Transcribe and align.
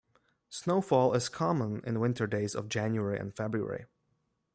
Snowfall 0.49 1.13
is 1.13 1.29
common 1.29 1.79
in 1.85 1.99
winter 1.99 2.25
days 2.25 2.55
of 2.55 2.69
January 2.69 3.19
and 3.19 3.35
February. 3.35 3.85